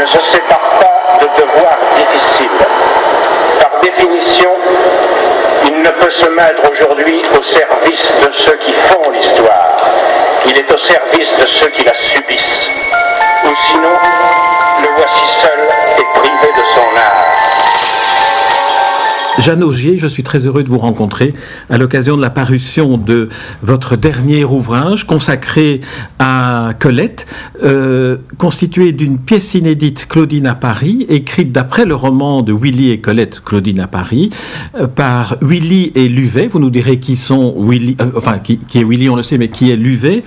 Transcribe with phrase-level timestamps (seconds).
[0.00, 2.48] ne se sépare pas de devoirs difficiles.
[3.60, 4.50] Par définition,
[5.66, 9.76] il ne peut se mettre aujourd'hui au service de ceux qui font l'histoire.
[10.48, 12.70] Il est au service de ceux qui la subissent.
[13.50, 13.98] Ou sinon,
[19.40, 21.32] Jeanne Augier, je suis très heureux de vous rencontrer
[21.70, 23.30] à l'occasion de la parution de
[23.62, 25.80] votre dernier ouvrage consacré
[26.18, 27.26] à Colette,
[27.62, 33.00] euh, constitué d'une pièce inédite Claudine à Paris, écrite d'après le roman de Willy et
[33.00, 34.28] Colette Claudine à Paris,
[34.78, 36.46] euh, par Willy et Luvet.
[36.48, 39.38] Vous nous direz qui sont Willy, euh, enfin qui, qui, est Willy, on le sait,
[39.38, 40.22] mais qui est Luvet.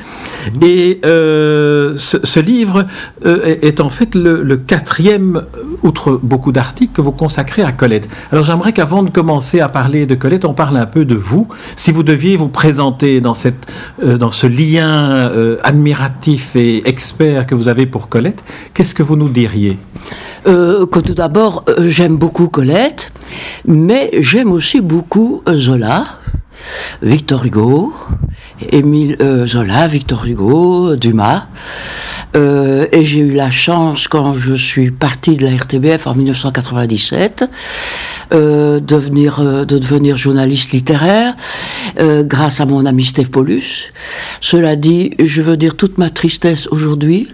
[0.62, 2.86] Et euh, ce, livre
[3.26, 5.42] euh, est, en fait le, quatrième,
[5.84, 8.10] outre beaucoup d'articles, que vous consacrez à Colette.
[8.32, 11.48] Alors j'aimerais qu'avant de commencer à parler de Colette, on parle un peu de vous.
[11.76, 13.72] Si vous deviez vous présenter dans, cette,
[14.04, 19.04] euh, dans ce lien euh, admiratif et expert que vous avez pour Colette, qu'est-ce que
[19.04, 19.78] vous nous diriez?
[20.48, 23.12] Euh, Que tout d'abord, j'aime beaucoup Colette,
[23.66, 26.04] mais j'aime aussi beaucoup Zola,
[27.02, 27.94] Victor Hugo,
[28.72, 31.48] Émile Zola, Victor Hugo, Dumas.
[32.36, 37.46] Euh, et j'ai eu la chance, quand je suis parti de la RTBF en 1997,
[38.34, 41.36] euh, de, venir, euh, de devenir journaliste littéraire,
[42.00, 43.92] euh, grâce à mon ami Steve Paulus.
[44.42, 47.28] Cela dit, je veux dire toute ma tristesse aujourd'hui,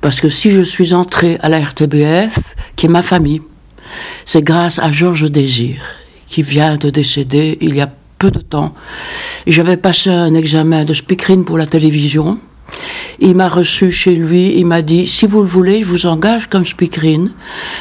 [0.00, 2.38] parce que si je suis entré à la RTBF,
[2.74, 3.42] qui est ma famille,
[4.24, 5.76] c'est grâce à Georges Désir,
[6.26, 8.74] qui vient de décéder il y a peu de temps.
[9.46, 12.38] J'avais passé un examen de speakerine pour la télévision.
[13.18, 16.46] Il m'a reçu chez lui, il m'a dit, si vous le voulez, je vous engage
[16.46, 17.32] comme speakerine,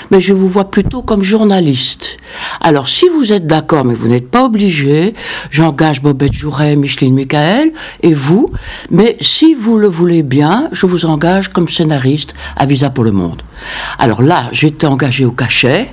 [0.09, 2.17] mais je vous vois plutôt comme journaliste.
[2.61, 5.13] Alors, si vous êtes d'accord, mais vous n'êtes pas obligé,
[5.51, 8.49] j'engage Bobette Jouret, Micheline Michael, et vous,
[8.89, 13.11] mais si vous le voulez bien, je vous engage comme scénariste à Visa pour le
[13.11, 13.41] Monde.
[13.99, 15.91] Alors là, j'étais engagé au cachet,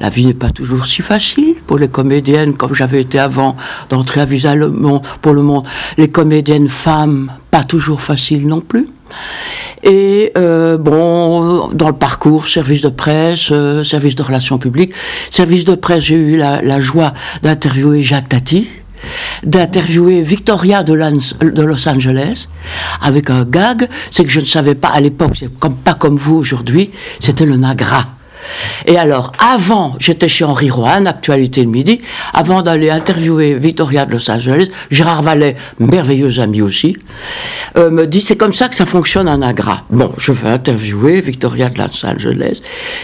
[0.00, 3.56] la vie n'est pas toujours si facile pour les comédiennes, comme j'avais été avant
[3.88, 5.64] d'entrer à Visa le monde, pour le monde.
[5.96, 8.86] Les comédiennes femmes, pas toujours facile non plus.
[9.82, 14.92] Et euh, bon, dans le parcours, service de presse, euh, service de relations publiques,
[15.30, 17.12] service de presse, j'ai eu la, joie
[17.42, 18.68] d'interviewer Jacques Tati,
[19.44, 22.48] d'interviewer Victoria de, de, Los Angeles
[23.00, 26.16] avec un gag, c'est que je ne savais pas à l'époque, c'est comme, pas comme
[26.16, 26.90] vous aujourd'hui,
[27.20, 28.15] c'était le Nagra.
[28.86, 32.00] Et alors, avant, j'étais chez Henri Rohan, Actualité de Midi,
[32.32, 36.96] avant d'aller interviewer Victoria de Los Angeles, Gérard Vallet, merveilleux ami aussi,
[37.76, 39.84] euh, me dit c'est comme ça que ça fonctionne en Agra.
[39.90, 42.60] Bon, je vais interviewer Victoria de Los Angeles,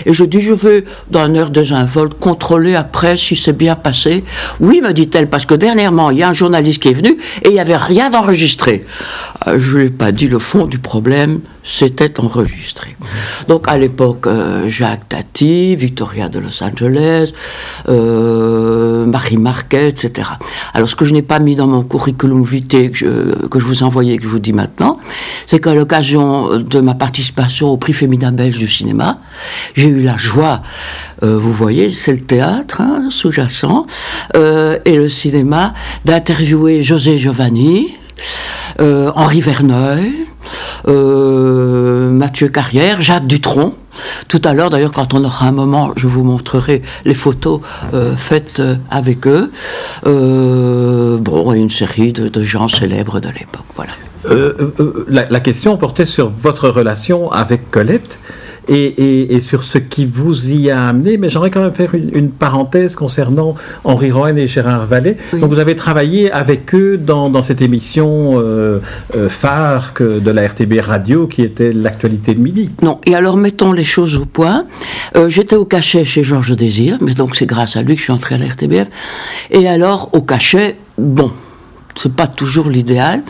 [0.06, 4.24] et je dis je veux, dans une heure désinvolte, contrôler après si c'est bien passé.
[4.60, 7.48] Oui, me dit-elle, parce que dernièrement, il y a un journaliste qui est venu et
[7.48, 8.84] il n'y avait rien d'enregistré.
[9.46, 12.96] Euh, je ne lui ai pas dit le fond du problème, c'était enregistré.
[13.48, 17.32] Donc à l'époque, euh, Jacques Tati, Victoria de Los Angeles,
[17.88, 20.30] euh, Marie Marquet, etc.
[20.74, 23.64] Alors ce que je n'ai pas mis dans mon curriculum vitae que je, que je
[23.64, 24.98] vous envoyais, que je vous dis maintenant,
[25.46, 29.18] c'est qu'à l'occasion de ma participation au prix féminin belge du cinéma,
[29.74, 30.62] j'ai eu la joie,
[31.22, 33.86] euh, vous voyez, c'est le théâtre hein, sous-jacent,
[34.34, 35.74] et le cinéma,
[36.04, 37.94] d'interviewer José Giovanni,
[38.78, 40.12] Henri Verneuil,
[40.86, 43.74] Mathieu Carrière, Jacques Dutronc.
[44.28, 47.60] Tout à l'heure, d'ailleurs, quand on aura un moment, je vous montrerai les photos
[47.92, 49.50] euh, faites euh, avec eux.
[50.06, 53.66] Euh, bon, une série de, gens célèbres de l'époque.
[55.08, 58.18] La, question portait sur votre relation avec Colette.
[58.68, 61.18] Et, et, et, sur ce qui vous y a amené.
[61.18, 65.16] Mais j'aimerais quand même faire une, une, parenthèse concernant Henri Rohan et Gérard Vallée.
[65.32, 65.40] Oui.
[65.40, 68.78] Donc vous avez travaillé avec eux dans, dans cette émission euh,
[69.16, 72.70] euh, phare que de la RTB Radio qui était l'actualité de midi.
[72.82, 74.66] Non, et alors mettons les choses au point.
[75.16, 78.04] Euh, J'étais au cachet chez Georges Désir, mais donc c'est grâce à lui que je
[78.04, 78.88] suis entré à la RTBF.
[79.50, 81.32] Et alors au cachet, bon,
[81.94, 83.22] c'est pas toujours l'idéal.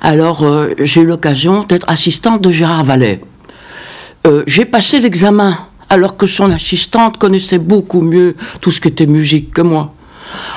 [0.00, 3.20] Alors euh, j'ai eu l'occasion d'être assistante de Gérard Vallet.
[4.26, 5.56] Euh, j'ai passé l'examen
[5.90, 9.94] alors que son assistante connaissait beaucoup mieux tout ce qui était musique que moi.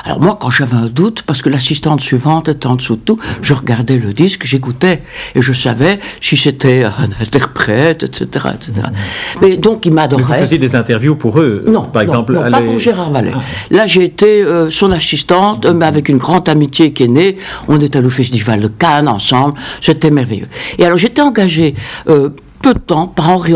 [0.04, 3.18] Alors moi, quand j'avais un doute, parce que l'assistante suivante était en dessous de tout,
[3.42, 5.02] je regardais le disque, j'écoutais,
[5.34, 8.46] et je savais si c'était un interprète, etc.
[8.54, 8.88] etc.
[9.42, 10.22] Mais donc, il m'adorait.
[10.22, 13.32] Vous faisiez des interviews pour eux Non, par non, exemple non, pas pour Gérard Vallet.
[13.34, 13.40] Ah.
[13.70, 17.36] Là, j'ai été euh, son assistante, mais avec une grande amitié qui est née.
[17.68, 20.48] On est allé au Festival de Cannes ensemble, c'était merveilleux.
[20.78, 21.74] Et alors, j'étais engagée...
[22.08, 23.54] Euh, peu de temps par Henri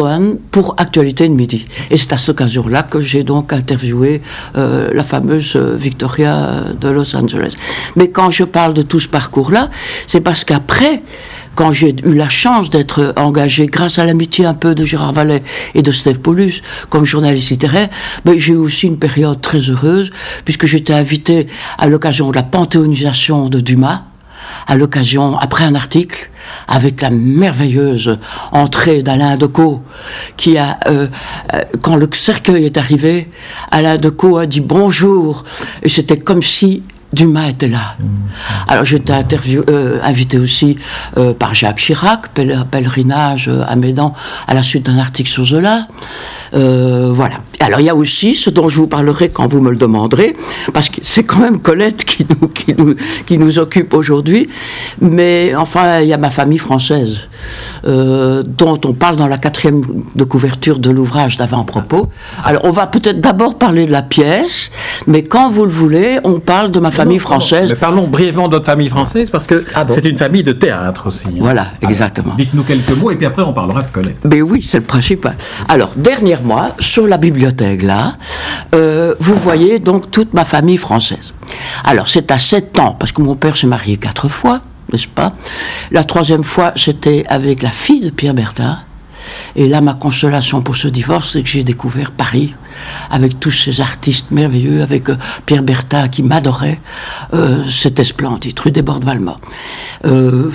[0.50, 1.66] pour Actualité de midi.
[1.90, 4.22] Et c'est à cette occasion-là que j'ai donc interviewé
[4.56, 7.54] euh, la fameuse euh, Victoria de Los Angeles.
[7.96, 9.70] Mais quand je parle de tout ce parcours-là,
[10.06, 11.02] c'est parce qu'après,
[11.54, 15.43] quand j'ai eu la chance d'être engagé grâce à l'amitié un peu de Gérard Vallet
[15.75, 17.88] et de Steve Paulus comme journaliste littéraire,
[18.25, 20.10] ben, j'ai eu aussi une période très heureuse
[20.44, 21.46] puisque j'étais invité
[21.78, 24.04] à l'occasion de la panthéonisation de Dumas
[24.67, 26.31] à l'occasion, après un article,
[26.69, 28.19] avec la merveilleuse
[28.53, 29.82] entrée d'Alain Decaux,
[30.37, 31.09] qui a, euh,
[31.55, 33.29] euh, quand le cercueil est arrivé,
[33.70, 35.44] Alain Decaux a dit bonjour,
[35.82, 36.82] et c'était comme si
[37.12, 37.97] Dumas était là.
[38.69, 40.76] Alors j'étais interview- euh, invité aussi
[41.19, 44.14] euh, par Jacques Chirac, pèler- pèlerinage euh, à Médan
[44.47, 45.88] à la suite d'un article sur Zola.
[46.55, 47.37] Euh, voilà.
[47.61, 50.35] Alors il y a aussi ce dont je vous parlerai quand vous me le demanderez,
[50.73, 52.94] parce que c'est quand même Colette qui nous, qui nous,
[53.26, 54.49] qui nous occupe aujourd'hui.
[55.00, 57.20] Mais enfin, il y a ma famille française,
[57.86, 59.82] euh, dont on parle dans la quatrième
[60.14, 62.08] de couverture de l'ouvrage d'avant-propos.
[62.44, 64.70] Alors on va peut-être d'abord parler de la pièce,
[65.06, 67.70] mais quand vous le voulez, on parle de ma famille française.
[67.70, 70.52] Mais parlons brièvement de votre famille française parce que Ah bon c'est une famille de
[70.52, 71.26] théâtre aussi.
[71.28, 71.38] hein.
[71.40, 72.34] Voilà, exactement.
[72.36, 74.18] Dites-nous quelques mots et puis après on parlera de Colette.
[74.24, 75.34] Mais oui, c'est le principal.
[75.68, 78.16] Alors, dernièrement, sur la bibliothèque, là,
[78.74, 81.32] euh, vous voyez donc toute ma famille française.
[81.84, 84.60] Alors, c'est à 7 ans, parce que mon père s'est marié quatre fois,
[84.92, 85.32] n'est-ce pas?
[85.90, 88.78] La troisième fois, c'était avec la fille de Pierre Bertin.
[89.54, 92.54] Et là, ma consolation pour ce divorce, c'est que j'ai découvert Paris,
[93.10, 95.16] avec tous ces artistes merveilleux, avec euh,
[95.46, 96.80] Pierre Bertin qui m'adorait.
[97.34, 99.36] Euh, C'était splendide, rue des Bordes-Valmont.
[100.04, 100.50] Euh,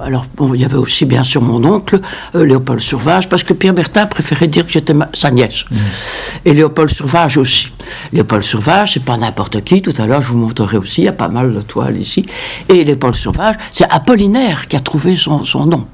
[0.00, 2.00] alors, bon, il y avait aussi bien sûr mon oncle,
[2.34, 5.64] euh, Léopold Sauvage, parce que Pierre Bertin préférait dire que j'étais sa nièce.
[6.44, 7.72] Et Léopold Sauvage aussi.
[8.12, 11.08] Léopold Sauvage, c'est pas n'importe qui, tout à l'heure je vous montrerai aussi, il y
[11.08, 12.26] a pas mal de toiles ici.
[12.68, 15.86] Et Léopold Sauvage, c'est Apollinaire qui a trouvé son, son nom.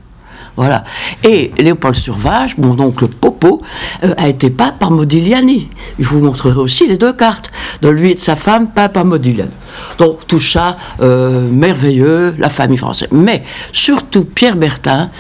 [0.59, 0.83] Voilà.
[1.23, 3.63] Et Léopold Sauvage, mon oncle Popo,
[4.03, 5.71] euh, a été peint par Modigliani.
[6.01, 9.05] Je vous montrerai aussi les deux cartes de lui et de sa femme peints par
[9.05, 9.53] Modigliani.
[9.99, 13.09] Donc tout ça, euh, merveilleux, la famille française.
[13.13, 15.11] Mais surtout Pierre Bertin,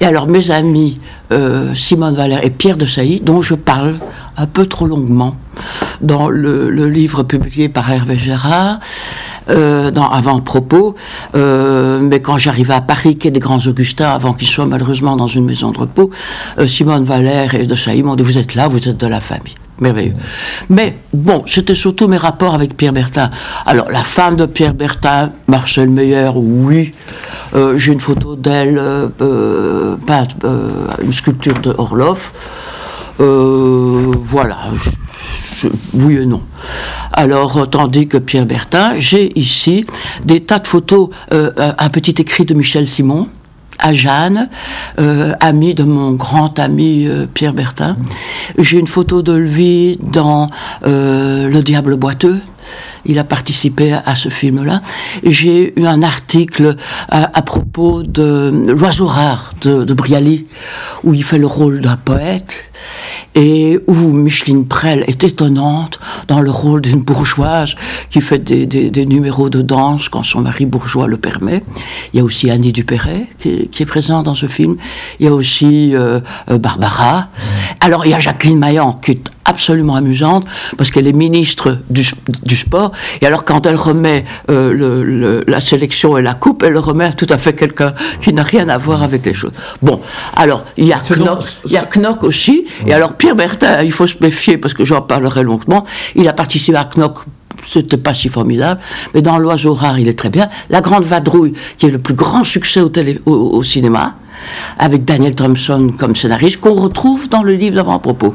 [0.00, 0.98] et alors mes amis
[1.30, 3.96] euh, Simone Valère et Pierre de Sailly, dont je parle
[4.36, 5.36] un peu trop longuement
[6.00, 8.78] dans le, livre publié par Hervé Gérard,
[9.50, 10.94] euh, dans Avant-propos.
[11.34, 15.26] Euh, mais quand j'arrivais à Paris, quai des Grands Augustins, avant qu'ils soient malheureusement dans
[15.26, 16.10] une maison de repos,
[16.66, 19.54] Simone Valère et de Sailly m'ont dit Vous êtes là, vous êtes de la famille.
[19.80, 20.14] Merveilleux.
[20.70, 23.30] Mais bon, c'était surtout mes rapports avec Pierre Bertin.
[23.64, 26.92] Alors, la femme de Pierre Bertin, Marcel Meyer, oui.
[27.54, 29.96] Euh, J'ai une photo d'elle, euh, euh,
[31.02, 32.32] une sculpture de Orloff.
[33.18, 34.58] Voilà.
[35.94, 36.42] Oui et non.
[37.12, 39.84] Alors, tandis que Pierre Bertin, j'ai ici
[40.24, 43.28] des tas de photos, un petit écrit de Michel Simon
[43.78, 44.48] à Jeanne,
[44.98, 47.96] euh, ami de mon grand ami euh, Pierre Bertin.
[48.58, 50.46] J'ai une photo de lui dans
[50.84, 52.40] euh, Le Diable boiteux.
[53.06, 54.82] Il a participé à, à ce film-là.
[55.24, 56.76] J'ai eu un article
[57.08, 60.44] à, à propos de L'oiseau rare de, de Brialy,
[61.04, 62.70] où il fait le rôle d'un poète
[63.34, 67.74] et où Micheline Prel est étonnante dans le rôle d'une bourgeoise
[68.10, 71.62] qui fait des, des- des numéros de danse quand son mari bourgeois le permet.
[72.12, 74.76] Il y a aussi Annie Dupéret qui est, qui est présente dans ce film.
[75.20, 77.28] Il y a aussi euh, euh, Barbara.
[77.80, 80.44] Alors il y a Jacqueline Maillan qui est absolument amusante
[80.76, 82.04] parce qu'elle est ministre du,
[82.44, 86.62] du sport et alors quand elle remet euh, le- le- la sélection et la coupe,
[86.62, 89.34] elle le remet à tout à fait quelqu'un qui n'a rien à voir avec les
[89.34, 89.52] choses.
[89.82, 90.00] Bon,
[90.36, 93.92] alors il y a Knock, il y a Knock aussi et alors Pierre Bertin, il
[93.92, 97.18] faut se méfier parce que j'en parlerai longuement, il a participé à Knock
[97.64, 98.78] c'était pas si formidable,
[99.14, 100.48] mais dans L'Oiseau Rare, il est très bien.
[100.70, 104.14] La Grande Vadrouille, qui est le plus grand succès au, télé, au, au cinéma,
[104.78, 108.32] avec Daniel Thompson comme scénariste, qu'on retrouve dans le livre d'avant-propos.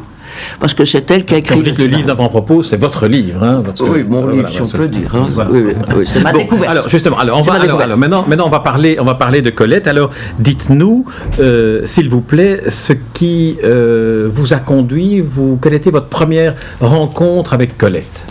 [0.60, 3.08] Parce que c'est elle qui a écrit Quand vous dites le livre d'avant-propos, c'est votre
[3.08, 3.44] livre.
[3.44, 5.10] Hein, parce que- Oui, mon voilà, livre, si on peut le dire.
[5.16, 5.28] hein.
[5.34, 5.50] voilà.
[5.52, 6.70] Oui, oui, oui, c'est ma Bon, découverte.
[6.72, 7.86] Alors justement, alors, on va, ma alors, découverte.
[7.86, 9.88] alors, maintenant, maintenant on va parler, on va parler de Colette.
[9.88, 10.10] Alors
[10.40, 11.06] dites-nous,
[11.40, 16.56] euh, s'il vous plaît, ce qui euh, vous a conduit, vous quelle était votre première
[16.82, 18.26] rencontre avec Colette?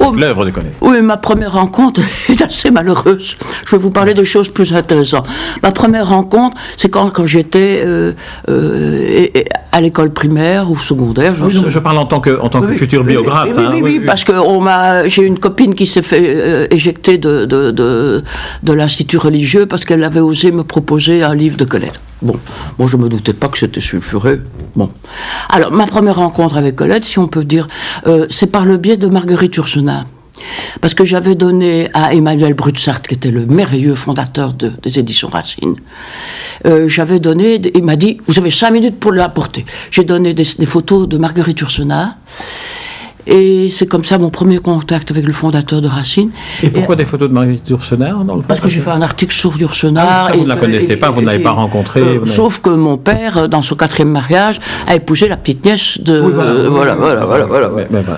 [0.00, 0.74] Oh, L'œuvre de Colette.
[0.80, 3.36] Oui, ma première rencontre est assez malheureuse.
[3.66, 5.26] Je vais vous parler de choses plus intéressantes.
[5.62, 8.12] Ma première rencontre, c'est quand, quand j'étais euh,
[8.48, 9.26] euh,
[9.72, 11.34] à l'école primaire ou secondaire.
[11.40, 13.48] Oui, non, je parle en tant que, en tant que Oui, futur oui, biographe.
[13.48, 14.06] Oui, oui, hein, oui, oui, oui, oui.
[14.06, 18.22] parce que on m'a, j'ai une copine qui s'est fait euh, éjecter de, de, de,
[18.62, 22.00] de l'institut religieux parce qu'elle avait osé me proposer un livre de Colette.
[22.22, 22.38] Bon,
[22.78, 24.42] moi je me doutais pas que c'était sulfureux.
[24.76, 24.90] Bon,
[25.50, 27.68] alors ma première rencontre avec Colette, si on peut dire,
[28.06, 30.06] euh, c'est par le biais de Marguerite Yourcenar.
[30.80, 35.28] parce que j'avais donné à Emmanuel Brutsart, qui était le merveilleux fondateur de- des éditions
[35.28, 35.76] Racine,
[36.66, 39.64] euh, j'avais donné, il m'a dit, vous avez cinq minutes pour l'apporter.
[39.92, 42.16] J'ai donné des, des photos de Marguerite Yourcenar,
[43.26, 46.30] et c'est comme ça mon premier contact avec le fondateur de Racine.
[46.62, 49.34] Et pourquoi des photos de Marguerite Yourcenar dans le Parce que j'ai fait un article
[49.34, 50.28] sur Yourcenar.
[50.30, 52.70] Ah vous ne la connaissez et- pas, vous n'avez et- pas rencontré, euh, sauf que
[52.70, 56.20] mon père, euh, dans son quatrième mariage, a épousé la petite nièce de.
[56.20, 56.50] Oui, voilà.
[56.50, 57.70] euh, voilà, voilà, voilà, voilà,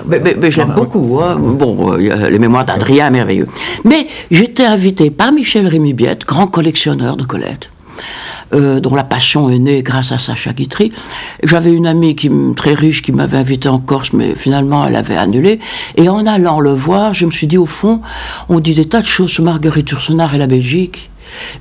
[0.07, 1.19] Mais- mais- Mais, je l'aime Ah, beaucoup.
[1.21, 1.35] hein.
[1.39, 3.47] Bon, euh, les mémoires d'Adrien, merveilleux.
[3.85, 7.69] Mais j'étais invité par Michel Rémy-Biette, grand collectionneur de Colette.
[8.53, 10.91] Euh, dont la passion est née grâce à Sacha Guitry.
[11.43, 15.17] J'avais une amie qui, très riche qui m'avait invité en Corse, mais finalement elle avait
[15.17, 15.59] annulé.
[15.95, 18.01] Et en allant le voir, je me suis dit, au fond,
[18.49, 21.09] on dit des tas de choses sur Marguerite Yourcenar et la Belgique.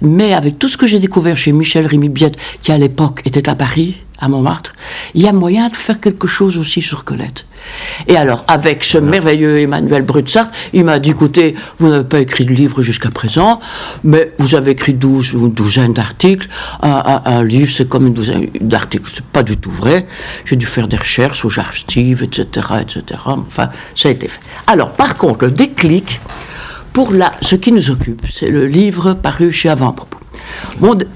[0.00, 3.55] Mais avec tout ce que j'ai découvert chez Michel Rémy-Biette, qui à l'époque était à
[3.55, 4.73] Paris, à Montmartre,
[5.15, 7.47] il y a moyen de faire quelque chose aussi sur Colette.
[8.07, 12.45] Et alors, avec ce merveilleux Emmanuel Brutsart, il m'a dit, écoutez, vous n'avez pas écrit
[12.45, 13.61] de livre jusqu'à présent,
[14.05, 16.49] mais vous avez écrit 12 ou une douzaine d'articles.
[16.83, 19.11] Un, un- un livre, c'est comme une douzaine d'articles.
[19.15, 20.07] C'est pas du tout vrai.
[20.45, 23.03] J'ai dû faire des recherches aux archives, etc., etc.
[23.27, 24.41] Enfin, ça a été fait.
[24.67, 26.21] Alors, par contre, le déclic,
[26.93, 30.19] pour la, ce qui nous occupe, c'est le livre paru chez Avant-Propos.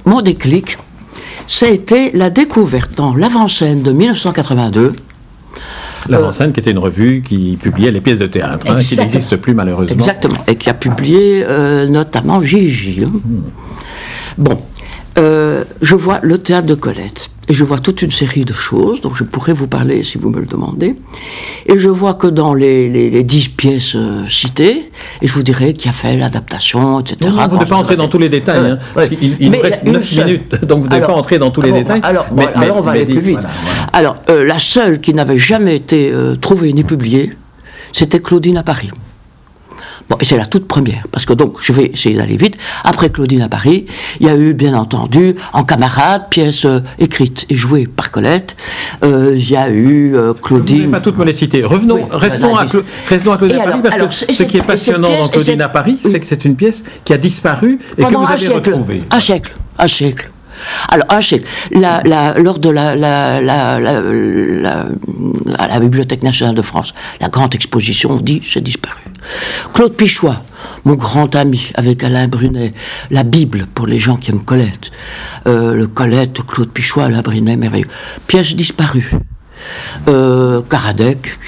[0.04, 0.76] Mon déclic,
[1.47, 4.92] ça a été la découverte dans l'avant-scène de 1982
[6.09, 9.52] L'avant-scène, qui était une revue qui publiait les pièces de théâtre, hein, qui n'existe plus
[9.52, 9.94] malheureusement.
[9.94, 13.04] Exactement, et qui a publié euh, notamment Gigi.
[13.04, 13.11] hein.
[13.12, 13.42] Hmm.
[14.38, 14.62] Bon,
[15.18, 19.00] euh, je vois le théâtre de Colette, et je vois toute une série de choses
[19.00, 20.94] dont je pourrais vous parler si vous me le demandez.
[21.66, 24.88] Et je vois que dans les, les, les dix pièces euh, citées,
[25.20, 27.16] et je vous dirai qui a fait l'adaptation, etc.
[27.22, 28.62] Non, non, vous Quand n'avez pas entrer dans tous les détails.
[28.62, 30.26] Ouais, hein, parce il Mais nous reste il y a une 9 seule.
[30.26, 32.00] minutes, donc vous n'avez pas Alors- entrer dans tous les détails.
[32.04, 33.32] Alors, mais- bon, mais- alors on va mais aller plus vite.
[33.40, 33.82] voilà, voilà.
[33.92, 37.32] Alors, euh, la seule qui n'avait jamais été euh, trouvée ni publiée,
[37.92, 38.90] c'était Claudine à Paris.
[40.10, 42.56] Bon, et c'est la toute première, parce que donc, je vais essayer d'aller vite.
[42.82, 43.86] Après Claudine à Paris,
[44.18, 48.56] il y a eu, bien entendu, En camarade, pièce euh, écrite et jouée par Colette.
[49.04, 50.90] Euh, Il y a eu euh, Vous Claudine.
[50.90, 51.62] pas toutes me les citer.
[51.62, 54.34] Revenons, Oui, restons, à Cla- restons à Claudine Et à Paris, alors- parce alors, que
[54.34, 57.12] ce qui est passionnant pièce- dans Claudine à Paris, c'est que c'est une pièce qui
[57.12, 59.02] a disparu et que vous avez retrouvée.
[59.12, 59.54] Un siècle.
[59.78, 60.30] Un siècle.
[60.88, 61.46] Alors, siècle.
[61.72, 62.02] La,
[62.38, 63.40] lors de la,
[65.80, 69.00] Bibliothèque nationale de France, la grande exposition, on dit, c'est disparu.
[69.74, 70.42] Claude Pichois,
[70.84, 72.72] mon grand ami, avec Alain Brunet,
[73.10, 74.90] la Bible pour les gens qui aiment Colette.
[75.46, 77.86] Euh, le Colette, Claude Pichois, Alain Brunet, merveilleux.
[78.26, 79.10] Pièce disparue.
[80.08, 81.38] Euh, Karadec,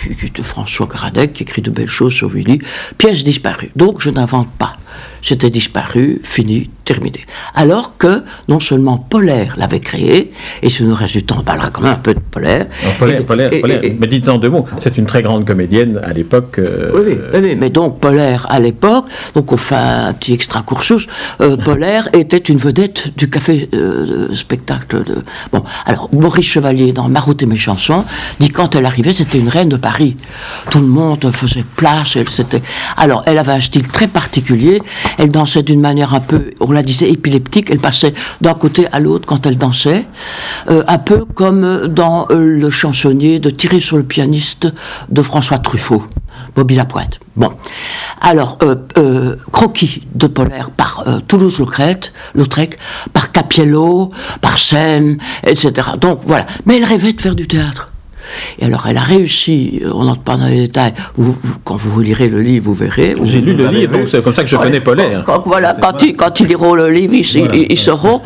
[0.42, 2.58] François Karadec, qui écrit de belles choses sur Willy,
[2.98, 3.70] pièce disparue.
[3.76, 4.76] Donc je n'invente pas.
[5.22, 7.20] C'était disparu, fini, terminé.
[7.54, 10.30] Alors que non seulement Polaire l'avait créé,
[10.62, 12.66] et si nous reste du temps, on parlera quand même un peu de Polaire.
[12.82, 15.22] Alors, Polaire, Et Polaire, et- Polaire, et- mais dites en deux mots, c'est une très
[15.22, 16.58] grande comédienne à l'époque.
[16.58, 21.06] euh, oui, oui, mais donc Polaire à l'époque, donc on fait un petit extra cursus,
[21.40, 25.04] euh, Polaire était une vedette du café euh, de spectacle.
[25.04, 25.22] De...
[25.52, 28.04] Bon, alors Maurice Chevalier dans Maroute et mes chansons
[28.40, 30.16] dit quand elle arrivait c'était une reine de Paris.
[30.70, 32.62] Tout le monde faisait place, elle c'était.
[32.96, 34.80] Alors elle avait un style très particulier,
[35.18, 39.00] elle dansait d'une manière un peu, on la disait épileptique, elle passait d'un côté à
[39.00, 40.06] l'autre quand elle dansait,
[40.68, 44.68] euh, un peu comme dans euh, le chansonnier de Tirer sur le pianiste
[45.08, 46.04] de François Truffaut.
[46.54, 47.20] Bobby Lapointe.
[47.36, 47.50] Bon.
[48.20, 52.78] Alors, euh, euh, croquis de Polaire par euh, Toulouse-Lautrec, Lautrec,
[53.12, 54.10] par Capiello,
[54.40, 55.88] par Seine, etc.
[56.00, 56.46] Donc voilà.
[56.66, 57.91] Mais elle rêvait de faire du théâtre.
[58.58, 61.76] Et alors, elle a réussi, euh, on n'entre pas dans les détails, vous- vous- quand
[61.76, 63.14] vous lirez le livre, vous verrez.
[63.24, 65.22] J'ai lu le livre, donc c'est comme ça que je connais Polaire.
[65.24, 67.24] Quand, voilà, quand ils, quand ils liront le livre, ils,
[67.54, 68.20] ils- ils sauront.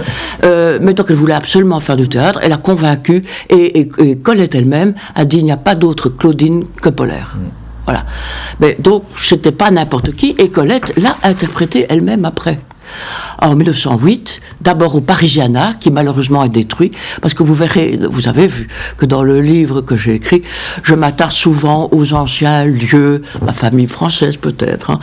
[0.44, 2.40] Euh, mais donc, elle voulait absolument faire du théâtre.
[2.42, 6.08] Elle a convaincu, et, et- et Colette elle-même a dit il n'y a pas d'autre
[6.08, 7.36] Claudine que Polaire.
[7.84, 8.04] Voilà.
[8.60, 12.58] Mais donc, c'était pas n'importe qui, et Colette l'a interprété elle-même après.
[13.40, 16.90] En 1908, d'abord au Parisiana, qui malheureusement est détruit,
[17.20, 20.42] parce que vous verrez, vous avez vu que dans le livre que j'ai écrit,
[20.82, 25.00] je m'attarde souvent aux anciens lieux, ma famille française peut-être, hein,